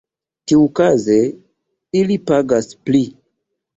Tiukaze 0.51 1.17
ili 1.99 2.17
pagas 2.31 2.67
pli. 2.85 3.03